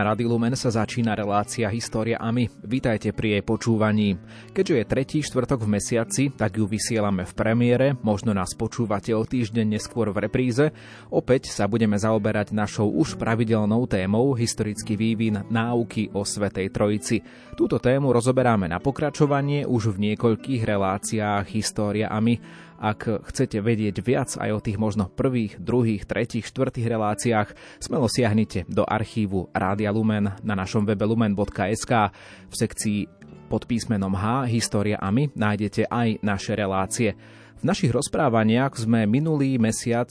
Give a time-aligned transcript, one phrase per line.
[0.00, 2.48] Na Rady Lumen sa začína relácia História a my.
[2.64, 4.16] Vítajte pri jej počúvaní.
[4.48, 9.20] Keďže je tretí štvrtok v mesiaci, tak ju vysielame v premiére, možno nás počúvate o
[9.28, 10.72] týždeň neskôr v repríze.
[11.12, 17.20] Opäť sa budeme zaoberať našou už pravidelnou témou historický vývin náuky o Svetej Trojici.
[17.52, 22.40] Túto tému rozoberáme na pokračovanie už v niekoľkých reláciách História a my.
[22.80, 28.64] Ak chcete vedieť viac aj o tých možno prvých, druhých, tretích, štvrtých reláciách, smelo siahnite
[28.72, 31.92] do archívu Rádia Lumen na našom webe lumen.sk
[32.48, 33.00] v sekcii
[33.52, 37.12] pod písmenom H História a my nájdete aj naše relácie.
[37.60, 40.08] V našich rozprávaniach sme minulý mesiac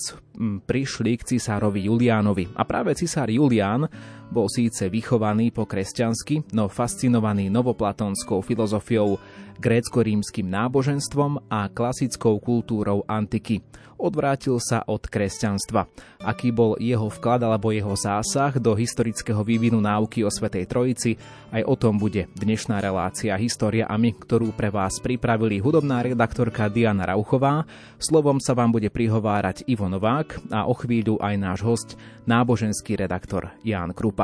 [0.69, 3.89] prišli k cisárovi Juliánovi a práve cisár Julián
[4.29, 9.17] bol síce vychovaný po kresťansky, no fascinovaný novoplatónskou filozofiou,
[9.59, 13.59] grécko-rímským náboženstvom a klasickou kultúrou antiky.
[13.99, 15.91] Odvrátil sa od kresťanstva.
[16.23, 21.19] Aký bol jeho vklad alebo jeho zásah do historického vývinu náuky o Svetej Trojici,
[21.51, 26.71] aj o tom bude dnešná relácia História a my, ktorú pre vás pripravili hudobná redaktorka
[26.71, 27.67] Diana Rauchová.
[27.99, 31.89] Slovom sa vám bude prihovárať Ivo Novák a o chvíľu aj náš host,
[32.23, 34.18] náboženský redaktor Ján Krupa.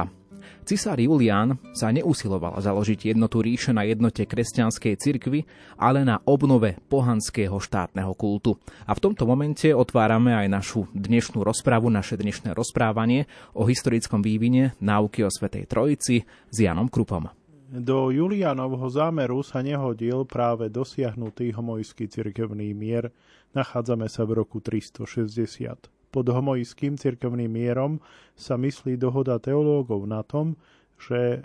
[0.65, 5.45] Cisár Julián sa neusiloval založiť jednotu ríše na jednote kresťanskej cirkvy,
[5.77, 8.57] ale na obnove pohanského štátneho kultu.
[8.89, 14.73] A v tomto momente otvárame aj našu dnešnú rozpravu, naše dnešné rozprávanie o historickom vývine
[14.81, 17.29] náuky o Svetej Trojici s Janom Krupom.
[17.69, 23.13] Do Julianovho zámeru sa nehodil práve dosiahnutý homojský cirkevný mier.
[23.53, 25.94] Nachádzame sa v roku 360.
[26.15, 27.99] Pod homojským cirkevným mierom
[28.39, 30.55] sa myslí dohoda teológov na tom,
[30.95, 31.43] že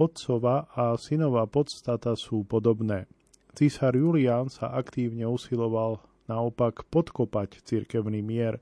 [0.00, 3.04] otcova a synová podstata sú podobné.
[3.52, 6.00] Císar Julián sa aktívne usiloval
[6.32, 8.56] naopak podkopať cirkevný mier.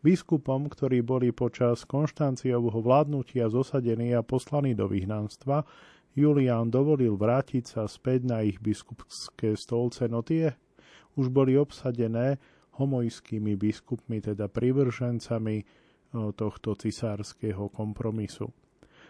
[0.00, 5.68] Biskupom, ktorí boli počas Konštanciovho vládnutia zosadení a poslaní do vyhnanstva,
[6.16, 10.56] Julián dovolil vrátiť sa späť na ich biskupské stolce, no tie
[11.20, 12.40] už boli obsadené
[12.76, 15.64] homojskými biskupmi, teda privržencami
[16.36, 18.48] tohto cisárskeho kompromisu.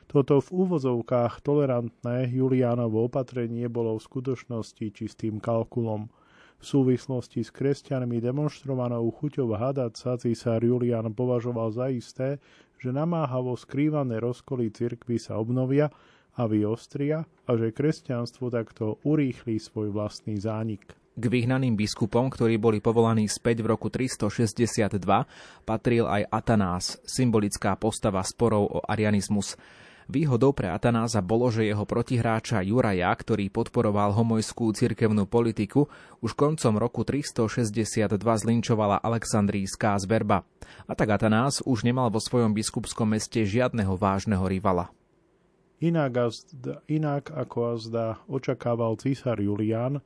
[0.06, 6.06] Toto v úvozovkách tolerantné Juliánovo opatrenie bolo v skutočnosti čistým kalkulom.
[6.56, 12.38] V súvislosti s kresťanmi demonstrovanou chuťou hádať sa císar Julian považoval za isté,
[12.80, 15.90] že namáhavo skrývané rozkoly cirkvy sa obnovia
[16.38, 20.96] a vyostria a že kresťanstvo takto urýchli svoj vlastný zánik.
[21.16, 25.00] K vyhnaným biskupom, ktorí boli povolaní späť v roku 362,
[25.64, 29.56] patril aj Atanás, symbolická postava sporov o arianizmus.
[30.12, 35.90] Výhodou pre Atanáza bolo, že jeho protihráča Juraja, ktorý podporoval homojskú cirkevnú politiku,
[36.20, 40.44] už koncom roku 362 zlinčovala Aleksandrijská zberba.
[40.84, 44.92] A tak Atanás už nemal vo svojom biskupskom meste žiadneho vážneho rivala.
[45.82, 46.12] Inak,
[46.86, 50.04] inak ako azda očakával císar Julián,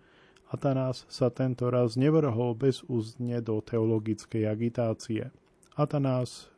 [0.50, 5.30] Atanás sa tento raz nevrhol bezúzdne do teologickej agitácie.
[5.78, 6.50] Atanás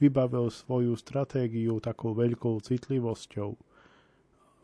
[0.00, 3.52] vybavil svoju stratégiu takou veľkou citlivosťou.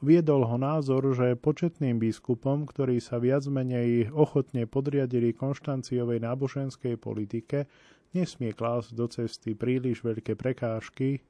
[0.00, 7.69] Viedol ho názor, že početným biskupom, ktorí sa viac menej ochotne podriadili Konštanciovej náboženskej politike,
[8.16, 11.20] nesmie klásť do cesty príliš veľké prekážky,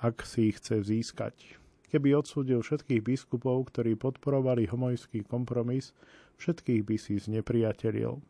[0.00, 1.58] ak si ich chce získať.
[1.88, 5.90] Keby odsúdil všetkých biskupov, ktorí podporovali homojský kompromis,
[6.38, 8.22] všetkých by si znepriatelil.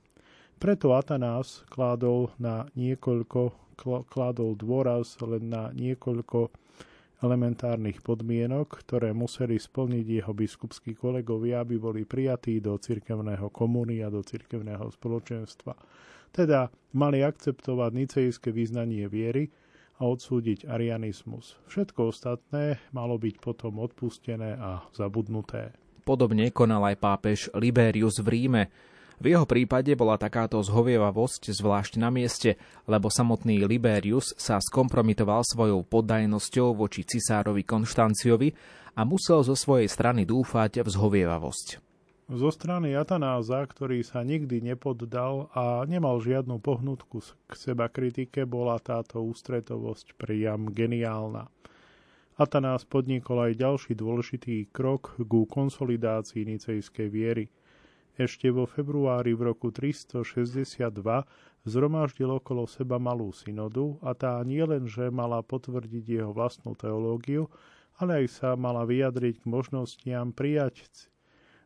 [0.58, 3.54] Preto Atanás kládol na niekoľko,
[4.10, 6.50] kládol dôraz len na niekoľko
[7.22, 14.10] elementárnych podmienok, ktoré museli splniť jeho biskupskí kolegovia, aby boli prijatí do cirkevného komuny a
[14.10, 15.74] do cirkevného spoločenstva.
[16.30, 19.50] Teda mali akceptovať nicejské vyznanie viery
[19.98, 21.58] a odsúdiť arianizmus.
[21.66, 25.74] Všetko ostatné malo byť potom odpustené a zabudnuté.
[26.08, 28.72] Podobne konal aj pápež Liberius v Ríme.
[29.20, 32.56] V jeho prípade bola takáto zhovievavosť zvlášť na mieste,
[32.88, 38.56] lebo samotný Liberius sa skompromitoval svojou poddajnosťou voči cisárovi Konštanciovi
[38.96, 41.66] a musel zo svojej strany dúfať v zhovievavosť.
[42.32, 48.80] Zo strany Atanáza, ktorý sa nikdy nepoddal a nemal žiadnu pohnutku k seba kritike, bola
[48.80, 51.52] táto ústretovosť priam geniálna.
[52.38, 57.50] Atanás podnikol aj ďalší dôležitý krok ku konsolidácii nicejskej viery.
[58.14, 60.22] Ešte vo februári v roku 362
[61.66, 67.50] zhromaždil okolo seba malú synodu a tá nielenže mala potvrdiť jeho vlastnú teológiu,
[67.98, 71.10] ale aj sa mala vyjadriť k možnostiam prijať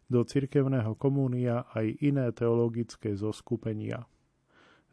[0.08, 4.08] do cirkevného komúnia aj iné teologické zoskupenia.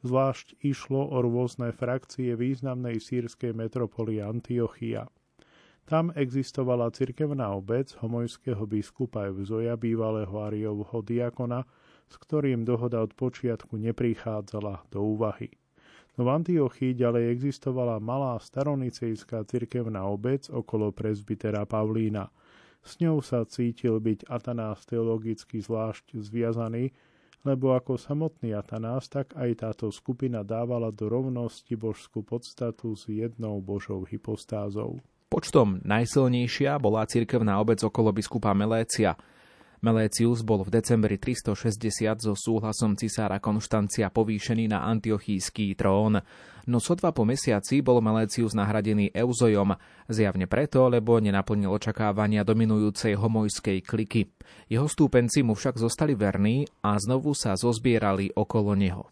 [0.03, 5.07] Zvlášť išlo o rôzne frakcie významnej sírskej metropoly Antiochia–
[5.89, 11.65] tam existovala cirkevná obec homojského biskupa Evzoja, bývalého Ariovho diakona,
[12.06, 15.50] s ktorým dohoda od počiatku neprichádzala do úvahy.
[16.13, 22.30] No v Antiochii ďalej existovala malá staronicejská cirkevná obec okolo prezbytera Pavlína.
[22.86, 26.94] S ňou sa cítil byť Atanás teologicky zvlášť zviazaný,
[27.41, 33.57] lebo ako samotný Atanás, tak aj táto skupina dávala do rovnosti božskú podstatu s jednou
[33.57, 35.01] božou hypostázou.
[35.39, 39.15] Počtom najsilnejšia bola cirkevná obec okolo biskupa Melécia.
[39.80, 46.19] Melécius bol v decembri 360 so súhlasom cisára Konštancia povýšený na antiochísky trón,
[46.68, 49.80] no sotva po mesiaci bol Melécius nahradený Euzojom,
[50.12, 54.27] zjavne preto, lebo nenaplnil očakávania dominujúcej homojskej kliky.
[54.68, 59.07] Jeho stúpenci mu však zostali verní a znovu sa zozbierali okolo neho.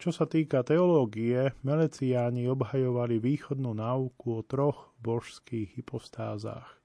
[0.00, 6.78] Čo sa týka teológie, Meleciáni obhajovali východnú náuku o troch božských hypostázach.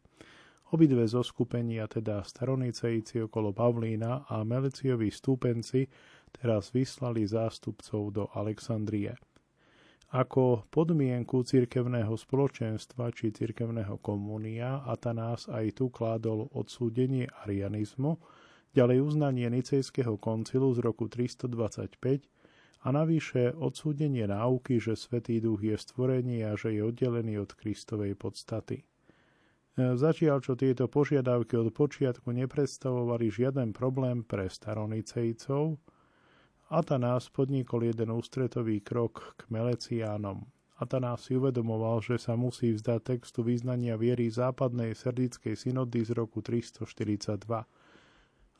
[0.73, 5.85] Obidve zoskupenia, teda staronicejci okolo Pavlína a Meleciovi stúpenci,
[6.33, 9.13] teraz vyslali zástupcov do Alexandrie.
[10.13, 18.17] Ako podmienku cirkevného spoločenstva či cirkevného komunia Atanás aj tu kládol odsúdenie arianizmu,
[18.73, 22.25] ďalej uznanie Nicejského koncilu z roku 325
[22.83, 28.19] a navyše odsúdenie náuky, že Svetý Duch je stvorenie a že je oddelený od Kristovej
[28.19, 28.83] podstaty.
[28.83, 28.85] E,
[29.95, 35.79] Začiaľ, čo tieto požiadavky od počiatku nepredstavovali žiaden problém pre staronicejcov,
[36.67, 40.43] Atanás podnikol jeden ústretový krok k Meleciánom.
[40.75, 46.43] Atanás si uvedomoval, že sa musí vzdať textu význania viery západnej serdickej synody z roku
[46.43, 46.83] 342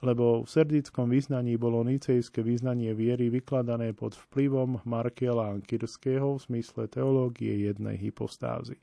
[0.04, 6.92] lebo v serdickom význaní bolo nicejské význanie viery vykladané pod vplyvom Markiela Ankirského v zmysle
[6.92, 8.76] teológie jednej hypostázy.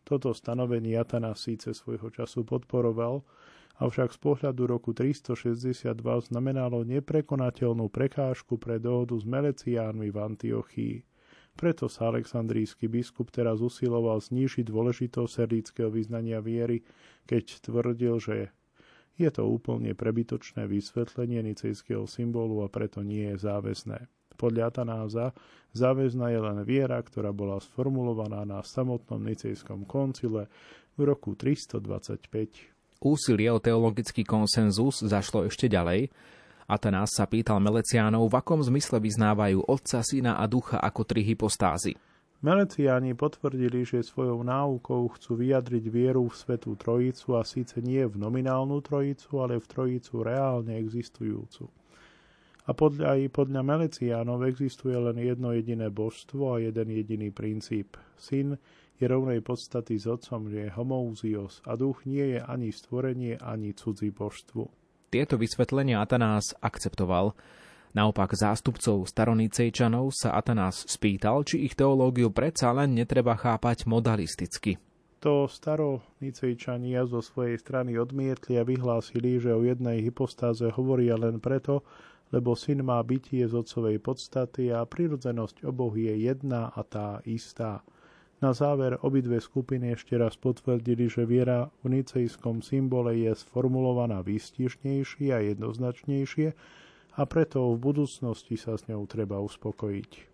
[0.00, 3.20] Toto stanovenie Jatana síce svojho času podporoval,
[3.84, 5.92] avšak z pohľadu roku 362
[6.32, 10.96] znamenalo neprekonateľnú prekážku pre dohodu s Meleciánmi v Antiochii.
[11.52, 16.80] Preto sa aleksandrijský biskup teraz usiloval znížiť dôležitosť serdického vyznania viery,
[17.28, 18.36] keď tvrdil, že
[19.20, 24.08] je to úplne prebytočné vysvetlenie nicejského symbolu a preto nie je záväzné.
[24.40, 25.36] Podľa Atanáza
[25.76, 30.48] záväzná je len viera, ktorá bola sformulovaná na samotnom nicejskom koncile
[30.96, 33.04] v roku 325.
[33.04, 36.08] Úsilie o teologický konsenzus zašlo ešte ďalej.
[36.64, 41.98] Atanás sa pýtal Meleciánov, v akom zmysle vyznávajú Otca, Syna a Ducha ako tri hypostázy.
[42.40, 48.16] Meleciáni potvrdili, že svojou náukou chcú vyjadriť vieru v Svetú Trojicu a síce nie v
[48.16, 51.68] nominálnu Trojicu, ale v Trojicu reálne existujúcu.
[52.64, 58.00] A podľa, aj podľa Meleciánov existuje len jedno jediné božstvo a jeden jediný princíp.
[58.16, 58.56] Syn
[58.96, 63.76] je rovnej podstaty s otcom, že je homouzios a duch nie je ani stvorenie, ani
[63.76, 64.64] cudzí božstvu.
[65.12, 67.36] Tieto vysvetlenia Atanás akceptoval.
[67.90, 74.78] Naopak zástupcov staronicejčanov sa Atanás spýtal, či ich teológiu predsa len netreba chápať modalisticky.
[75.20, 81.84] To staronicejčania zo svojej strany odmietli a vyhlásili, že o jednej hypostáze hovoria len preto,
[82.30, 87.82] lebo syn má bytie z otcovej podstaty a prirodzenosť oboch je jedna a tá istá.
[88.40, 95.28] Na záver obidve skupiny ešte raz potvrdili, že viera v nicejskom symbole je sformulovaná výstižnejšie
[95.36, 96.48] a jednoznačnejšie,
[97.16, 100.30] a preto v budúcnosti sa s ňou treba uspokojiť.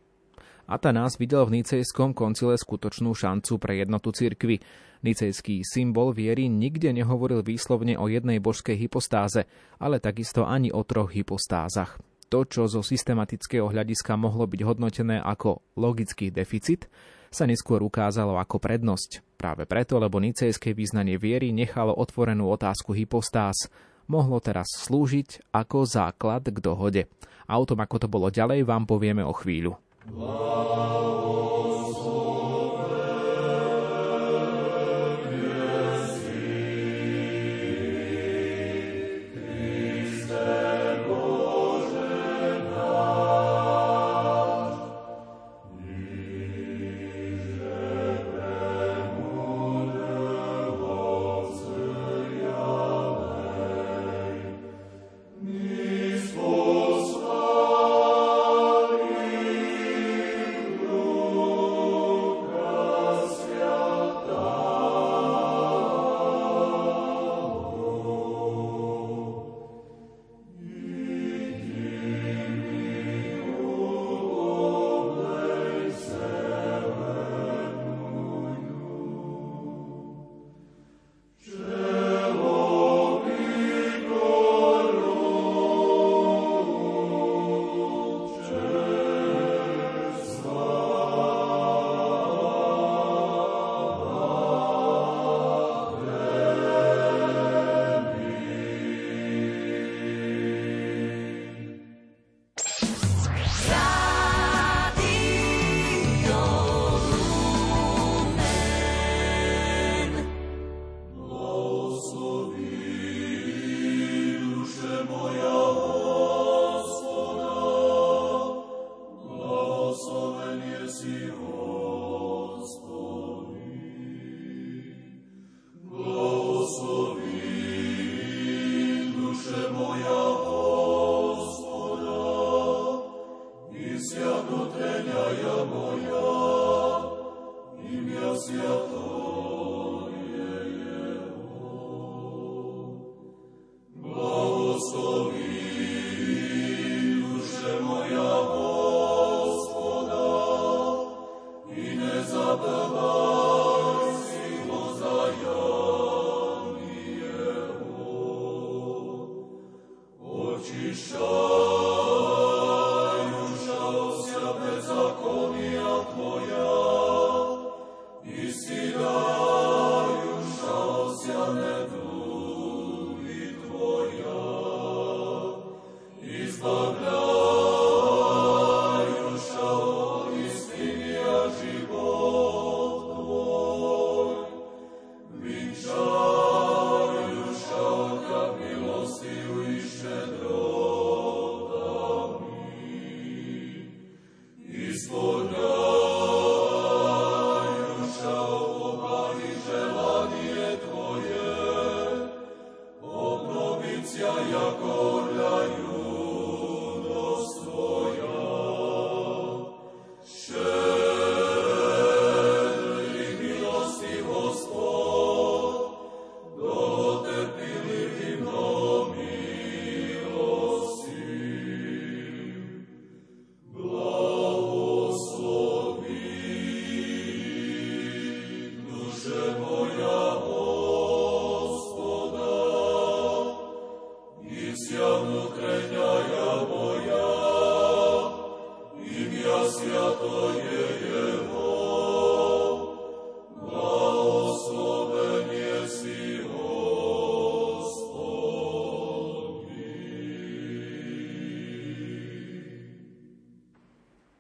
[0.67, 4.59] Atanás videl v Nicejskom koncile skutočnú šancu pre jednotu cirkvy.
[5.07, 9.47] Nicejský symbol viery nikde nehovoril výslovne o jednej božskej hypostáze,
[9.79, 12.03] ale takisto ani o troch hypostázach.
[12.27, 16.91] To, čo zo systematického hľadiska mohlo byť hodnotené ako logický deficit,
[17.31, 19.39] sa neskôr ukázalo ako prednosť.
[19.39, 23.71] Práve preto, lebo nicejské význanie viery nechalo otvorenú otázku hypostáz,
[24.11, 27.03] mohlo teraz slúžiť ako základ k dohode.
[27.47, 29.79] A o tom, ako to bolo ďalej, vám povieme o chvíľu.
[30.11, 31.56] Wow.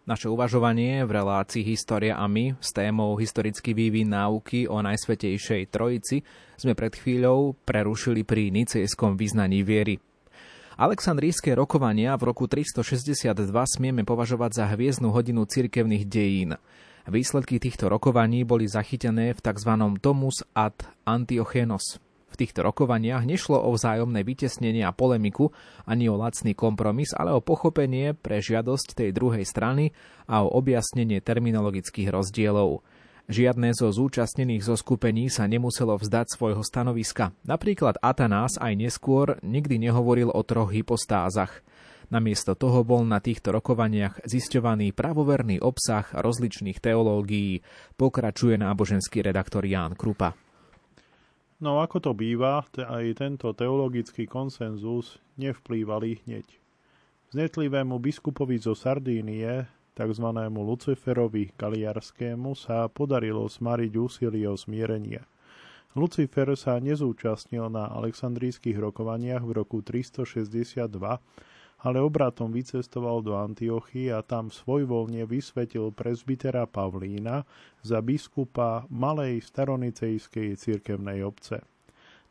[0.07, 6.23] Naše uvažovanie v relácii História a my s témou Historický vývin náuky o Najsvetejšej Trojici
[6.55, 9.99] sme pred chvíľou prerušili pri nicejskom význaní viery.
[10.76, 16.61] Aleksandrijské rokovania v roku 362 smieme považovať za hviezdnu hodinu cirkevných dejín.
[17.09, 19.73] Výsledky týchto rokovaní boli zachytené v tzv.
[20.04, 20.76] Tomus ad
[21.09, 21.97] Antiochenos,
[22.28, 25.49] v týchto rokovaniach nešlo o vzájomné vytesnenie a polemiku,
[25.88, 29.97] ani o lacný kompromis, ale o pochopenie pre žiadosť tej druhej strany
[30.28, 32.85] a o objasnenie terminologických rozdielov.
[33.26, 37.35] Žiadne zo zúčastnených zoskupení sa nemuselo vzdať svojho stanoviska.
[37.42, 41.66] Napríklad Atanás aj neskôr nikdy nehovoril o troch hypostázach.
[42.06, 47.66] Namiesto toho bol na týchto rokovaniach zisťovaný pravoverný obsah rozličných teológií,
[47.99, 50.38] pokračuje náboženský redaktor Ján Krupa.
[51.59, 56.47] No ako to býva, aj tento teologický konsenzus nevplývali hneď.
[57.35, 59.66] Znetlivému biskupovi zo Sardínie,
[59.97, 60.26] tzv.
[60.53, 65.25] Luciferovi Galiarskému, sa podarilo smariť úsilie o smierenie.
[65.97, 71.00] Lucifer sa nezúčastnil na aleksandrijských rokovaniach v roku 362,
[71.81, 77.49] ale obratom vycestoval do Antiochy a tam svojvoľne vysvetil prezbitera Pavlína
[77.81, 81.65] za biskupa malej staronicejskej cirkevnej obce.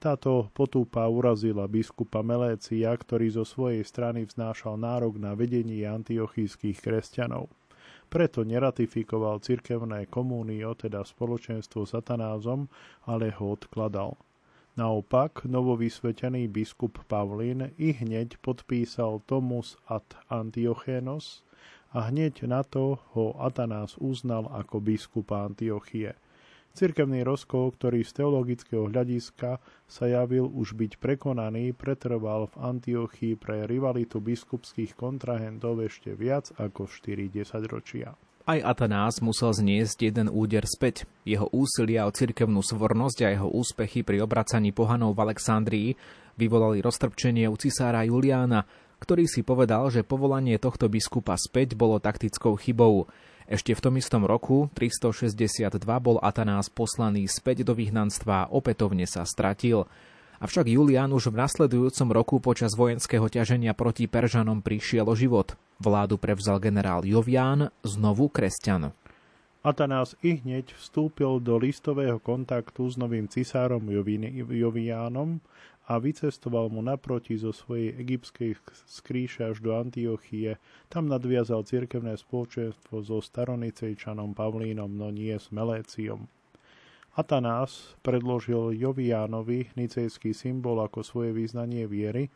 [0.06, 7.50] Táto potúpa urazila biskupa Melécia, ktorý zo svojej strany vznášal nárok na vedenie antiochijských kresťanov.
[8.06, 12.70] Preto neratifikoval cirkevné komúnio, teda spoločenstvo s satanázom,
[13.10, 14.14] ale ho odkladal.
[14.78, 21.42] Naopak, novovysvetený biskup Pavlín i hneď podpísal Tomus ad Antiochenos
[21.98, 26.14] a hneď na to ho Atanás uznal ako biskupa Antiochie.
[26.76, 33.64] Cirkevný rozkol, ktorý z teologického hľadiska sa javil už byť prekonaný, pretrval v Antiochii pre
[33.64, 38.12] rivalitu biskupských kontrahentov ešte viac ako 4 desaťročia.
[38.46, 41.08] Aj Atanás musel zniesť jeden úder späť.
[41.24, 45.90] Jeho úsilia o cirkevnú svornosť a jeho úspechy pri obracaní pohanov v Alexandrii
[46.36, 48.68] vyvolali roztrpčenie u cisára Juliána,
[49.00, 53.08] ktorý si povedal, že povolanie tohto biskupa späť bolo taktickou chybou.
[53.46, 59.22] Ešte v tom istom roku, 362, bol Atanás poslaný späť do vyhnanstva a opätovne sa
[59.22, 59.86] stratil.
[60.42, 65.54] Avšak Julián už v nasledujúcom roku počas vojenského ťaženia proti Peržanom prišiel o život.
[65.78, 68.98] Vládu prevzal generál Jovián, znovu kresťan.
[69.66, 73.82] Atanás i hneď vstúpil do listového kontaktu s novým cisárom
[74.50, 75.42] Joviánom
[75.86, 78.58] a vycestoval mu naproti zo svojej egyptskej
[78.90, 80.58] skríše až do Antiochie.
[80.90, 86.26] Tam nadviazal cirkevné spoločenstvo so staronicejčanom Pavlínom, no nie s Meléciom.
[87.16, 92.28] Atanás predložil Joviánovi nicejský symbol ako svoje význanie viery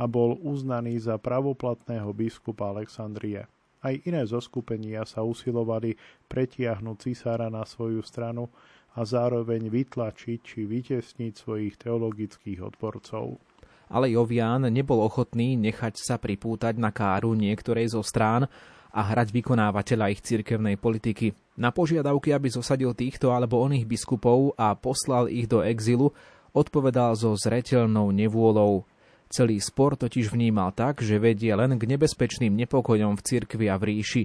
[0.00, 3.44] a bol uznaný za pravoplatného biskupa Alexandrie.
[3.84, 6.00] Aj iné zoskupenia sa usilovali
[6.32, 8.48] pretiahnuť cisára na svoju stranu
[8.94, 13.42] a zároveň vytlačiť či vytesniť svojich teologických odporcov.
[13.90, 18.48] Ale Jovián nebol ochotný nechať sa pripútať na káru niektorej zo strán
[18.94, 21.34] a hrať vykonávateľa ich cirkevnej politiky.
[21.58, 26.14] Na požiadavky, aby zosadil týchto alebo oných biskupov a poslal ich do exilu,
[26.54, 28.86] odpovedal so zreteľnou nevôľou.
[29.34, 33.84] Celý spor totiž vnímal tak, že vedie len k nebezpečným nepokojom v cirkvi a v
[33.90, 34.22] ríši.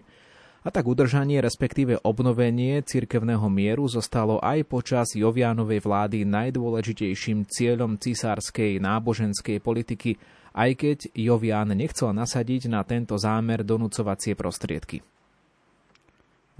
[0.59, 8.83] A tak udržanie, respektíve obnovenie cirkevného mieru zostalo aj počas Jovianovej vlády najdôležitejším cieľom cisárskej
[8.83, 10.19] náboženskej politiky
[10.53, 15.05] aj keď Jovian nechcel nasadiť na tento zámer donúcovacie prostriedky.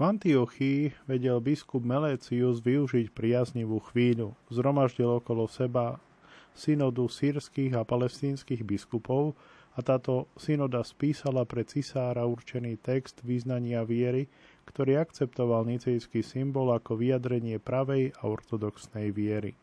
[0.00, 4.32] Antiochii vedel biskup Melécius využiť priaznivú chvíľu.
[4.48, 6.00] Zhromaždil okolo seba
[6.56, 9.36] synodu sírskych a palestínskych biskupov
[9.80, 14.30] táto synoda spísala pre cisára určený text význania viery,
[14.68, 19.58] ktorý akceptoval nicejský symbol ako vyjadrenie pravej a ortodoxnej viery.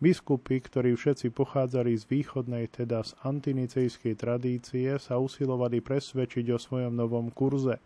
[0.00, 6.96] Biskupy, ktorí všetci pochádzali z východnej, teda z antinicejskej tradície, sa usilovali presvedčiť o svojom
[6.96, 7.76] novom kurze.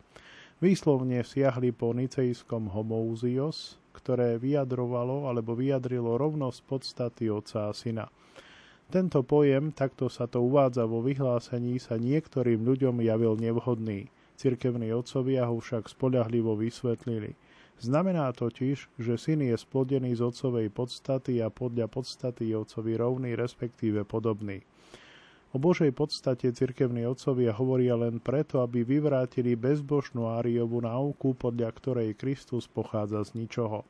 [0.63, 8.07] Výslovne siahli po nicejskom homouzios, ktoré vyjadrovalo alebo vyjadrilo rovnosť podstaty otca a syna.
[8.95, 14.07] Tento pojem, takto sa to uvádza vo vyhlásení, sa niektorým ľuďom javil nevhodný.
[14.39, 17.35] Cirkevní otcovia ho však spoľahlivo vysvetlili–
[17.83, 23.35] Znamená totiž, že syn je splodený z otcovej podstaty a podľa podstaty je otcovi rovný,
[23.35, 24.63] respektíve podobný.
[25.55, 32.19] O Božej podstate cirkevní otcovia hovoria len preto, aby vyvrátili bezbožnú Áriovú náuku, podľa ktorej
[32.19, 33.87] Kristus pochádza z ničoho.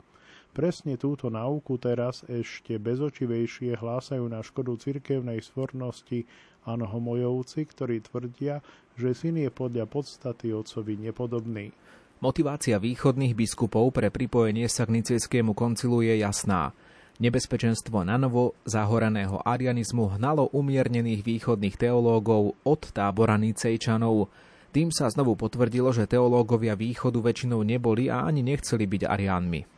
[0.54, 6.30] Presne túto náuku teraz ešte bezočivejšie hlásajú na škodu cirkevnej svornosti
[6.62, 8.62] Anhomojovci, ktorí tvrdia,
[8.94, 11.74] že syn je podľa podstaty otcovi nepodobný.
[12.22, 16.70] Motivácia východných biskupov pre pripojenie sa k Nicejskému koncilu je jasná.
[17.18, 24.30] Nebezpečenstvo na novo zahoraného arianizmu hnalo umiernených východných teológov od tábora Nicejčanov.
[24.70, 29.73] Tým sa znovu potvrdilo, že teológovia východu väčšinou neboli a ani nechceli byť ariánmi.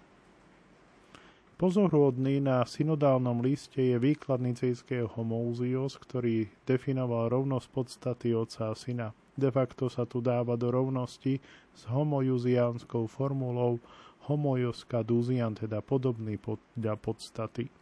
[1.57, 9.17] Pozoruhodný na synodálnom liste je výklad nicejského homouzios, ktorý definoval rovnosť podstaty otca a syna.
[9.41, 11.41] De facto sa tu dáva do rovnosti
[11.73, 13.81] s homojuziánskou formulou
[14.29, 17.73] homojoska duzian, teda podobný podľa podstaty.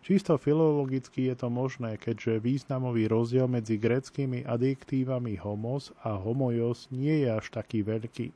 [0.00, 7.28] Čisto filologicky je to možné, keďže významový rozdiel medzi greckými adjektívami homos a homojos nie
[7.28, 8.32] je až taký veľký.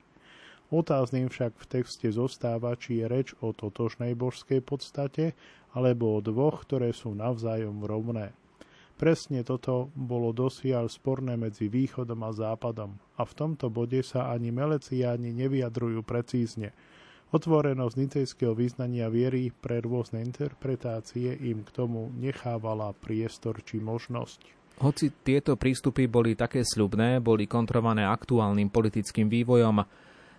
[0.74, 5.38] Otázným však v texte zostáva, či je reč o totožnej božskej podstate,
[5.70, 8.34] alebo o dvoch, ktoré sú navzájom rovné.
[8.98, 14.50] Presne toto bolo dosiaľ sporné medzi východom a západom a v tomto bode sa ani
[14.50, 16.74] meleciáni nevyjadrujú precízne.
[17.34, 24.54] Otvorenosť nicejského význania viery pre rôzne interpretácie im k tomu nechávala priestor či možnosť.
[24.78, 29.82] Hoci tieto prístupy boli také sľubné, boli kontrované aktuálnym politickým vývojom.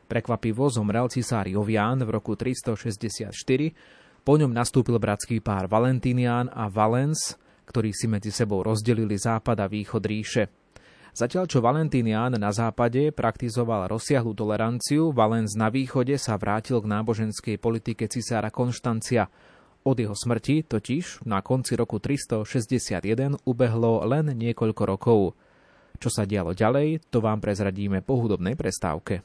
[0.05, 3.33] Prekvapivo zomrel cisár Jovián v roku 364,
[4.25, 9.67] po ňom nastúpil bratský pár Valentinian a Valens, ktorí si medzi sebou rozdelili západ a
[9.69, 10.49] východ ríše.
[11.15, 17.55] Zatiaľ čo Valentínian na západe praktizoval rozsiahlu toleranciu, Valens na východe sa vrátil k náboženskej
[17.55, 19.31] politike cisára Konštancia.
[19.87, 25.19] Od jeho smrti totiž na konci roku 361 ubehlo len niekoľko rokov.
[25.95, 29.23] Čo sa dialo ďalej, to vám prezradíme po hudobnej prestávke.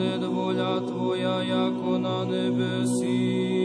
[0.00, 3.59] буде воля Твоя, яко на небесі.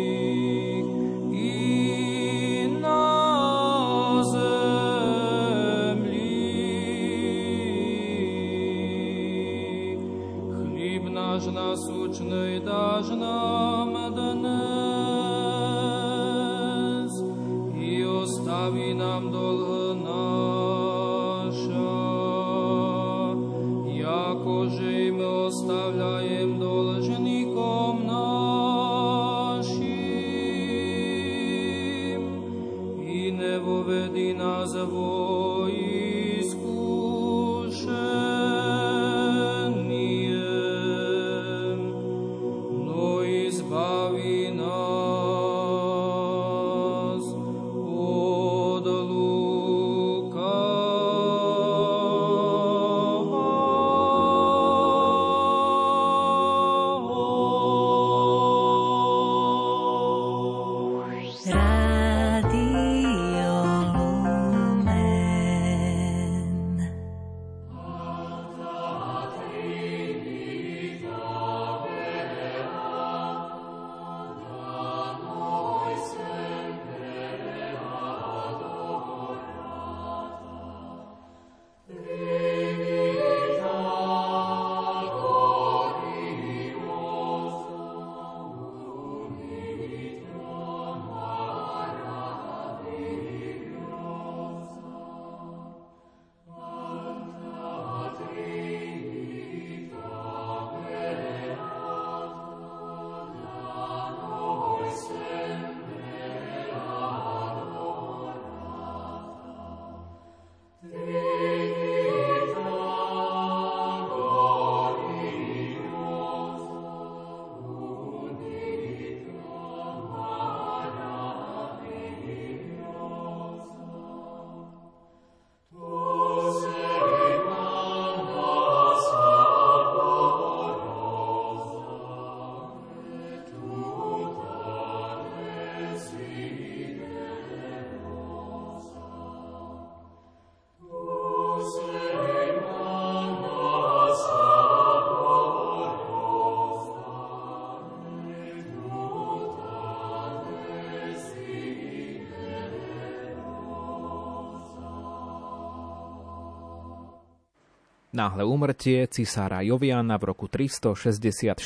[158.15, 161.59] Náhle úmrtie cisára Joviana v roku 364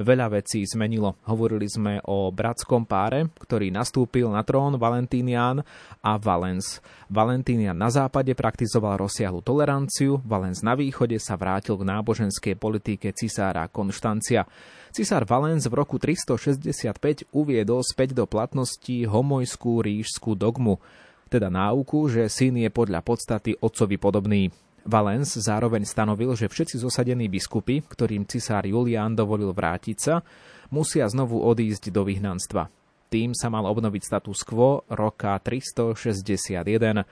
[0.00, 1.20] veľa vecí zmenilo.
[1.28, 5.60] Hovorili sme o bratskom páre, ktorý nastúpil na trón Valentínian
[6.00, 6.80] a Valens.
[7.12, 13.68] Valentínian na západe praktizoval rozsiahlu toleranciu, Valens na východe sa vrátil k náboženskej politike cisára
[13.68, 14.48] Konštancia.
[14.88, 20.80] Cisár Valens v roku 365 uviedol späť do platnosti homojskú rížskú dogmu,
[21.28, 24.63] teda náuku, že syn je podľa podstaty otcovi podobný.
[24.84, 30.20] Valens zároveň stanovil, že všetci zosadení biskupy, ktorým cisár Julián dovolil vrátiť sa,
[30.68, 32.68] musia znovu odísť do vyhnanstva.
[33.08, 37.04] Tým sa mal obnoviť status quo roka 361.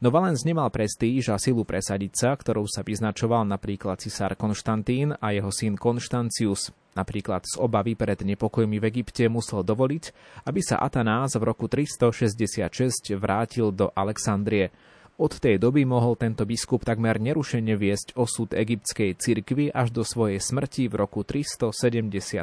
[0.00, 5.36] No Valens nemal prestíž a silu presadiť sa, ktorou sa vyznačoval napríklad cisár Konštantín a
[5.36, 6.72] jeho syn Konštancius.
[6.96, 10.04] Napríklad z obavy pred nepokojmi v Egypte musel dovoliť,
[10.48, 14.72] aby sa Atanás v roku 366 vrátil do Alexandrie.
[15.20, 20.40] Od tej doby mohol tento biskup takmer nerušene viesť osud egyptskej cirkvy až do svojej
[20.40, 22.40] smrti v roku 373.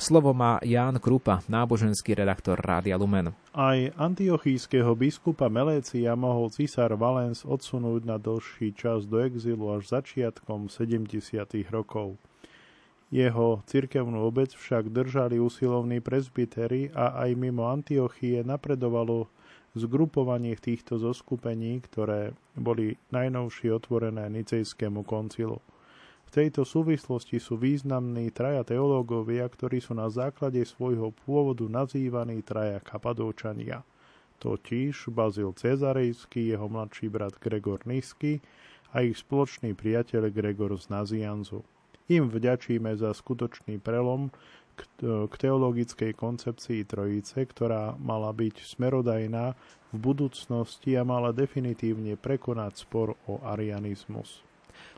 [0.00, 3.36] Slovo má Ján Krupa, náboženský redaktor Rádia Lumen.
[3.52, 10.72] Aj antiochískeho biskupa Melécia mohol cisár Valens odsunúť na dlhší čas do exilu až začiatkom
[10.72, 11.20] 70.
[11.68, 12.16] rokov.
[13.12, 19.28] Jeho cirkevnú obec však držali usilovní prezbitery a aj mimo Antiochie napredovalo
[19.74, 25.62] zgrupovanie týchto zoskupení, ktoré boli najnovšie otvorené Nicejskému koncilu.
[26.30, 32.78] V tejto súvislosti sú významní traja teológovia, ktorí sú na základe svojho pôvodu nazývaní traja
[32.78, 33.82] kapadóčania.
[34.38, 38.38] Totiž Bazil Cezarejský, jeho mladší brat Gregor Nisky
[38.94, 41.66] a ich spoločný priateľ Gregor z Nazianzu.
[42.10, 44.34] Im vďačíme za skutočný prelom
[45.02, 49.56] k teologickej koncepcii Trojice, ktorá mala byť smerodajná
[49.90, 54.44] v budúcnosti a mala definitívne prekonať spor o arianizmus.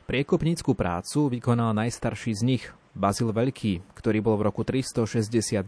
[0.05, 5.63] Priekopnícku prácu vykonal najstarší z nich, Bazil Veľký, ktorý bol v roku 369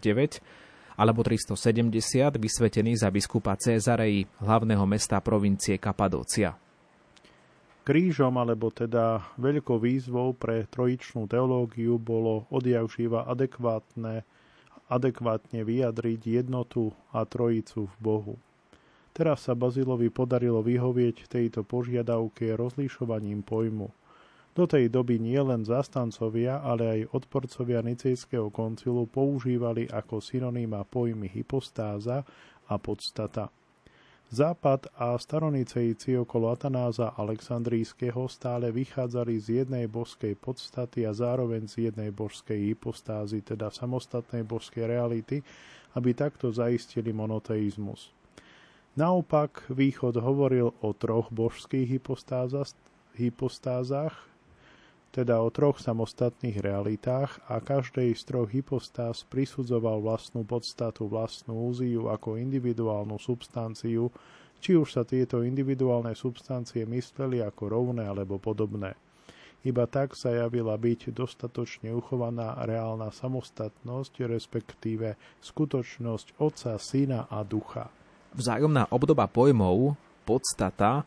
[0.94, 6.63] alebo 370 vysvetený za biskupa Cézarei, hlavného mesta provincie Kapadócia.
[7.84, 14.24] Krížom, alebo teda veľkou výzvou pre trojičnú teológiu bolo odjavživa adekvátne,
[14.88, 18.34] adekvátne vyjadriť jednotu a trojicu v Bohu.
[19.12, 23.92] Teraz sa Bazilovi podarilo vyhovieť tejto požiadavke rozlišovaním pojmu.
[24.56, 31.28] Do tej doby nie len zastancovia, ale aj odporcovia Nicejského koncilu používali ako synonýma pojmy
[31.28, 32.24] hypostáza
[32.64, 33.52] a podstata.
[34.34, 41.86] Západ a staronicejci okolo Atanáza Aleksandrijského stále vychádzali z jednej božskej podstaty a zároveň z
[41.86, 45.38] jednej božskej hypostázy, teda samostatnej božskej reality,
[45.94, 48.10] aby takto zaistili monoteizmus.
[48.98, 51.86] Naopak, Východ hovoril o troch božských
[53.14, 54.18] hypostázach,
[55.14, 62.10] teda o troch samostatných realitách a každej z troch hypostáz prisudzoval vlastnú podstatu, vlastnú úziu
[62.10, 64.10] ako individuálnu substanciu,
[64.58, 68.98] či už sa tieto individuálne substancie mysleli ako rovné alebo podobné.
[69.64, 77.88] Iba tak sa javila byť dostatočne uchovaná reálna samostatnosť, respektíve skutočnosť Otca, Syna a Ducha.
[78.34, 79.96] Vzájomná obdoba pojmov,
[80.26, 81.06] podstata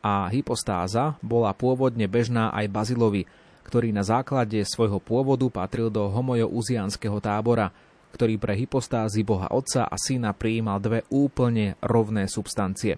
[0.00, 3.28] a hypostáza bola pôvodne bežná aj Bazilovi,
[3.68, 7.68] ktorý na základe svojho pôvodu patril do homojo-uzianského tábora,
[8.16, 12.96] ktorý pre hypostázy Boha Otca a Syna prijímal dve úplne rovné substancie.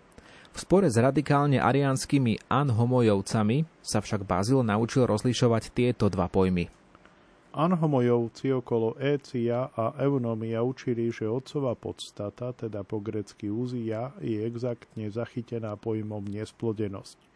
[0.51, 6.71] V spore s radikálne ariánskymi anhomojovcami sa však Bazil naučil rozlišovať tieto dva pojmy.
[7.51, 15.11] Anhomojovci okolo Écia a Eunomia učili, že otcová podstata, teda po grecky úzia, je exaktne
[15.11, 17.30] zachytená pojmom nesplodenosť.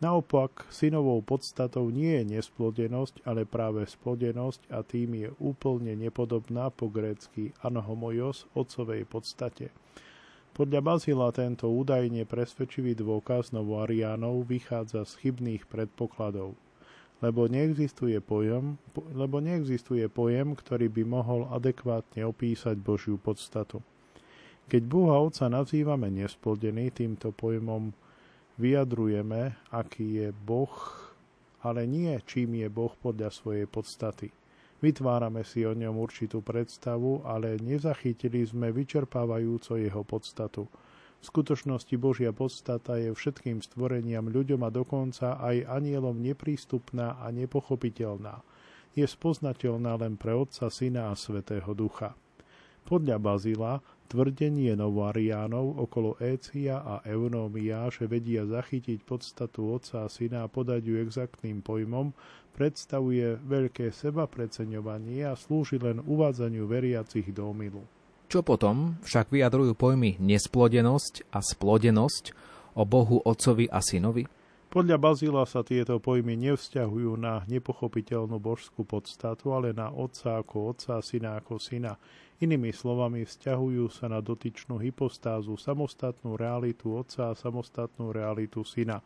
[0.00, 6.88] Naopak, synovou podstatou nie je nesplodenosť, ale práve splodenosť a tým je úplne nepodobná po
[6.88, 9.68] grécky anhomojos, otcovej podstate.
[10.56, 16.56] Podľa Bazila tento údajne presvedčivý dôkaz novoariánov vychádza z chybných predpokladov,
[17.20, 18.80] lebo neexistuje pojem,
[19.12, 23.84] lebo neexistuje pojem, ktorý by mohol adekvátne opísať Božiu podstatu.
[24.64, 27.92] Keď Boha Otca nazývame nesplodený týmto pojmom
[28.60, 30.76] vyjadrujeme, aký je Boh,
[31.64, 34.28] ale nie čím je Boh podľa svojej podstaty.
[34.80, 40.68] Vytvárame si o ňom určitú predstavu, ale nezachytili sme vyčerpávajúco jeho podstatu.
[41.20, 48.40] V skutočnosti Božia podstata je všetkým stvoreniam, ľuďom a dokonca aj anielom neprístupná a nepochopiteľná.
[48.96, 52.16] Je spoznateľná len pre Otca, Syna a Svetého Ducha.
[52.88, 60.42] Podľa Bazila tvrdenie novariánov okolo Écia a Eunómia, že vedia zachytiť podstatu otca a syna
[60.42, 62.10] a podať ju exaktným pojmom,
[62.50, 67.86] predstavuje veľké seba preceňovanie a slúži len uvádzaniu veriacich do omilu.
[68.26, 72.24] Čo potom však vyjadrujú pojmy nesplodenosť a splodenosť
[72.74, 74.26] o Bohu Otcovi a Synovi?
[74.70, 81.02] Podľa Bazila sa tieto pojmy nevzťahujú na nepochopiteľnú božskú podstatu, ale na otca ako otca
[81.02, 81.98] syna ako syna.
[82.38, 89.02] Inými slovami, vzťahujú sa na dotyčnú hypostázu, samostatnú realitu otca a samostatnú realitu syna.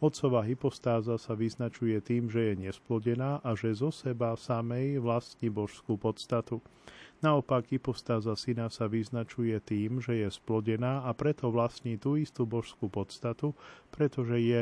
[0.00, 6.00] Otcová hypostáza sa vyznačuje tým, že je nesplodená a že zo seba samej vlastní božskú
[6.00, 6.64] podstatu.
[7.20, 12.88] Naopak hypostáza syna sa vyznačuje tým, že je splodená a preto vlastní tú istú božskú
[12.88, 13.52] podstatu,
[13.92, 14.60] pretože je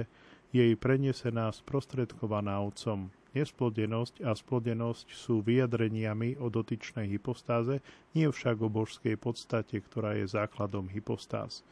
[0.53, 3.09] jej prenesená sprostredkovaná Otcom.
[3.33, 7.81] Nesplodenosť a splodenosť sú vyjadreniami o dotyčnej hypostáze,
[8.12, 11.65] nie však o božskej podstate, ktorá je základom hypostáz.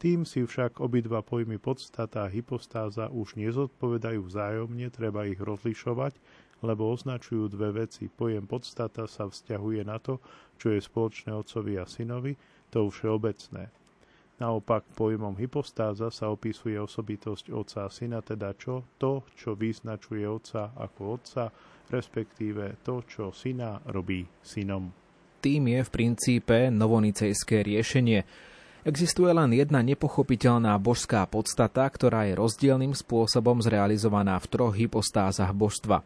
[0.00, 6.16] Tým si však obidva pojmy podstata a hypostáza už nezodpovedajú vzájomne, treba ich rozlišovať,
[6.64, 8.08] lebo označujú dve veci.
[8.08, 10.24] Pojem podstata sa vzťahuje na to,
[10.56, 12.32] čo je spoločné otcovi a synovi,
[12.72, 13.83] to všeobecné.
[14.34, 18.82] Naopak pojmom hypostáza sa opisuje osobitosť otca a syna, teda čo?
[18.98, 21.54] To, čo vyznačuje otca ako otca,
[21.86, 24.90] respektíve to, čo syna robí synom.
[25.38, 28.26] Tým je v princípe novonicejské riešenie.
[28.82, 36.02] Existuje len jedna nepochopiteľná božská podstata, ktorá je rozdielným spôsobom zrealizovaná v troch hypostázach božstva.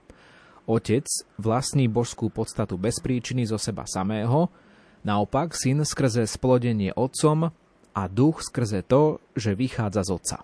[0.69, 1.09] Otec
[1.41, 4.53] vlastní božskú podstatu bez príčiny zo seba samého,
[5.01, 7.49] naopak syn skrze splodenie otcom
[7.95, 10.39] a duch skrze to, že vychádza z Otca.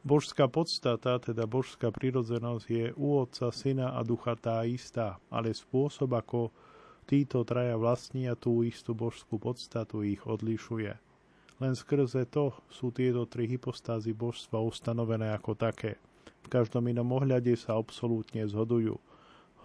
[0.00, 6.16] Božská podstata, teda božská prirodzenosť je u Otca, Syna a Ducha tá istá, ale spôsob,
[6.16, 6.48] ako
[7.04, 10.92] títo traja vlastnia tú istú božskú podstatu, ich odlišuje.
[11.60, 16.00] Len skrze to sú tieto tri hypostázy božstva ustanovené ako také.
[16.40, 18.96] V každom inom ohľade sa absolútne zhodujú–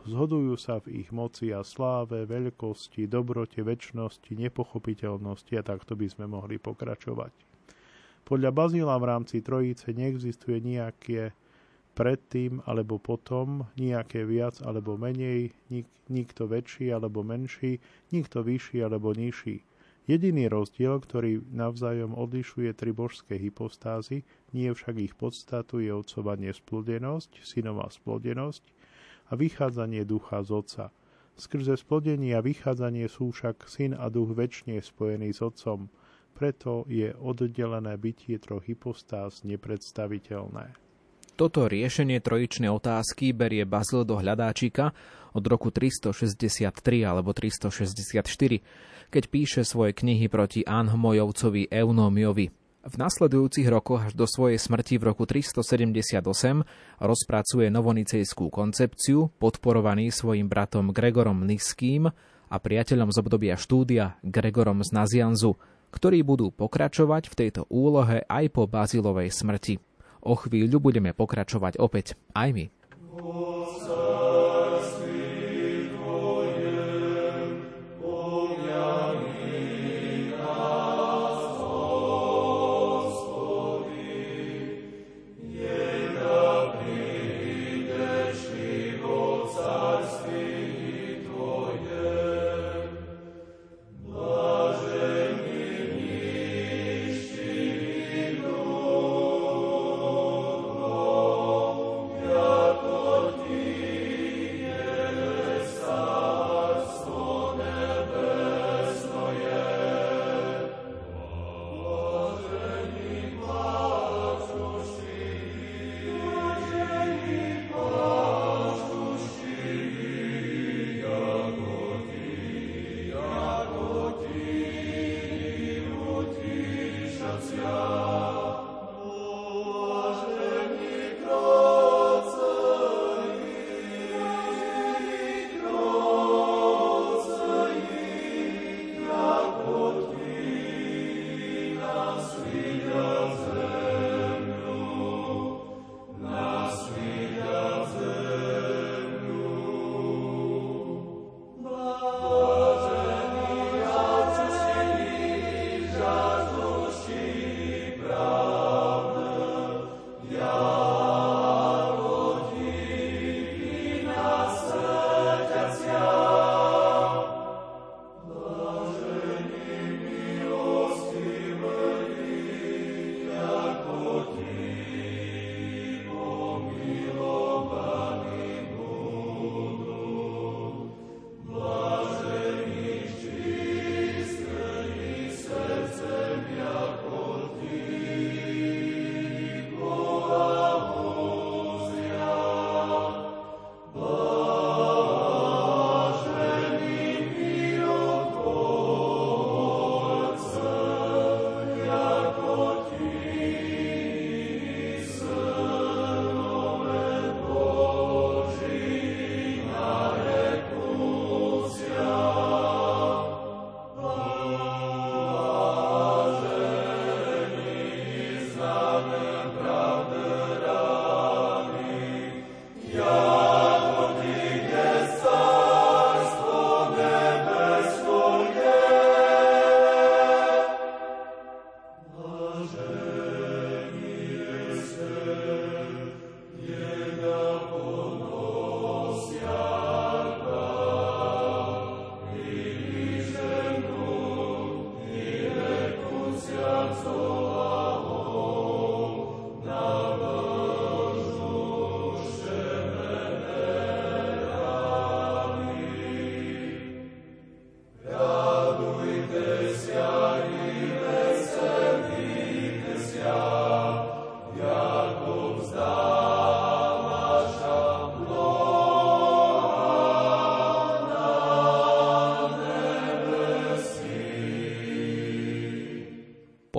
[0.06, 6.30] Zhodujú sa v ich moci a sláve, veľkosti, dobrote, väčšnosti, nepochopiteľnosti a takto by sme
[6.30, 7.34] mohli pokračovať.
[8.22, 11.34] Podľa Bazila v rámci Trojice neexistuje nejaké
[11.98, 17.82] predtým alebo potom, nejaké viac alebo menej, nik, nikto väčší alebo menší,
[18.14, 19.66] nikto vyšší alebo nižší.
[20.06, 24.22] Jediný rozdiel, ktorý navzájom odlišuje tri božské hypostázy,
[24.54, 28.62] nie však ich podstatu, je otcova nesplodenosť, synová splodenosť,
[29.30, 30.86] a vychádzanie ducha z Otca.
[31.36, 35.92] Skrze splodenie a vychádzanie sú však syn a duch väčšine spojení s Otcom,
[36.36, 40.76] preto je oddelené bytie troch hypostáz nepredstaviteľné.
[41.36, 44.96] Toto riešenie trojičnej otázky berie Bazil do hľadáčika
[45.36, 46.72] od roku 363
[47.04, 52.65] alebo 364, keď píše svoje knihy proti Anhmojovcovi Eunómiovi.
[52.86, 56.22] V nasledujúcich rokoch až do svojej smrti v roku 378
[57.02, 62.14] rozpracuje novonicejskú koncepciu, podporovaný svojim bratom Gregorom Niským
[62.46, 65.58] a priateľom z obdobia štúdia Gregorom z Nazianzu,
[65.90, 69.82] ktorí budú pokračovať v tejto úlohe aj po Bazilovej smrti.
[70.22, 72.66] O chvíľu budeme pokračovať opäť aj my.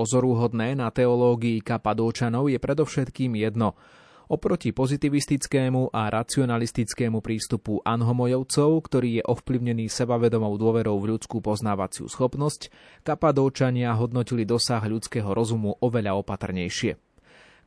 [0.07, 3.75] Pozoruhodné na teológii kapadóčanov je predovšetkým jedno–
[4.27, 12.67] Oproti pozitivistickému a racionalistickému prístupu anhomojovcov, ktorý je ovplyvnený sebavedomou dôverou v ľudskú poznávaciu schopnosť,
[13.07, 16.99] kapadóčania hodnotili dosah ľudského rozumu oveľa opatrnejšie.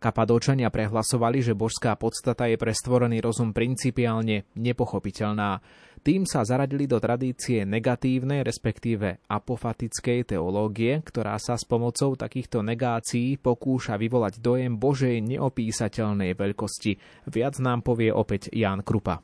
[0.04, 5.64] Kapadóčania prehlasovali, že božská podstata je pre stvorený rozum principiálne nepochopiteľná.
[6.00, 13.36] Tým sa zaradili do tradície negatívnej, respektíve apofatickej teológie, ktorá sa s pomocou takýchto negácií
[13.36, 16.92] pokúša vyvolať dojem Božej neopísateľnej veľkosti.
[17.28, 19.20] Viac nám povie opäť Ján Krupa.